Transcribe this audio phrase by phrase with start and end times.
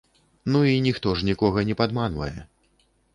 [0.53, 2.31] Ну і ніхто ж нікога не падманвае.